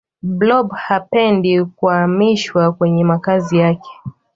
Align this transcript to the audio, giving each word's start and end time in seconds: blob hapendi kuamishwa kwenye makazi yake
blob 0.23 0.71
hapendi 0.73 1.63
kuamishwa 1.65 2.71
kwenye 2.73 3.03
makazi 3.03 3.57
yake 3.57 3.89